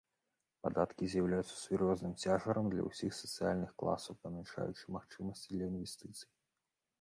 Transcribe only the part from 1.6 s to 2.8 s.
сур'ёзным цяжарам